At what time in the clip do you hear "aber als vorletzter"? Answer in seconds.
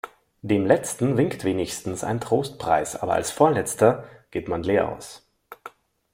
2.95-4.03